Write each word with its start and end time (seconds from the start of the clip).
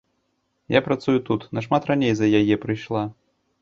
Я 0.75 0.81
працую 0.87 1.17
тут, 1.29 1.47
нашмат 1.59 1.81
раней 1.93 2.13
за 2.19 2.35
яе 2.43 2.55
прыйшла. 2.69 3.09